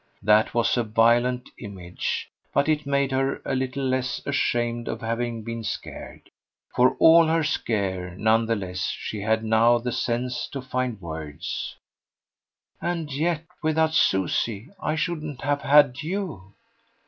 [0.23, 5.43] That was a violent image, but it made her a little less ashamed of having
[5.43, 6.31] been scared.
[6.75, 11.75] For all her scare, none the less, she had now the sense to find words.
[12.81, 16.53] "And yet without Susie I shouldn't have had YOU."